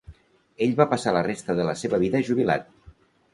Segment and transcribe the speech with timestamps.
[0.65, 2.67] Ell va passar la resta de la seva vida jubilat.